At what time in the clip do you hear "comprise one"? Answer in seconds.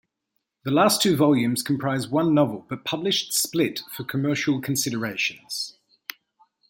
1.61-2.33